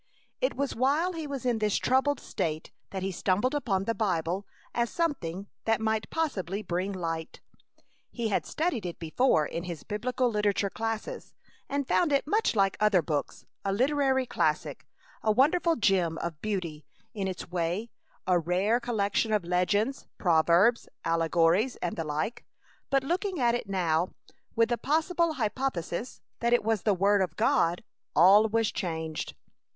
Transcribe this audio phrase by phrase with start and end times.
[0.39, 4.47] It was while he was in this troubled state that he stumbled upon the Bible
[4.73, 7.39] as something that might possibly bring light.
[8.09, 11.35] He had studied it before in his biblical literature classes,
[11.69, 14.87] and found it much like other books, a literary classic,
[15.21, 16.83] a wonderful gem of beauty
[17.13, 17.91] in its way,
[18.25, 22.43] a rare collection of legends, proverbs, allegories, and the like.
[22.89, 24.15] But looking at it now,
[24.55, 27.83] with the possible hypothesis that it was the Word of God,
[28.15, 29.35] all was changed.